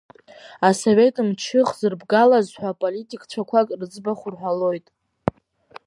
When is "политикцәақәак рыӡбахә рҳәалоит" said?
2.81-4.87